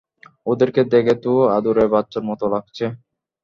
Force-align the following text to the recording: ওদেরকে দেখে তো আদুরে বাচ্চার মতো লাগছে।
ওদেরকে 0.47 0.81
দেখে 0.93 1.15
তো 1.23 1.31
আদুরে 1.55 1.85
বাচ্চার 1.93 2.23
মতো 2.29 2.45
লাগছে। 2.53 2.85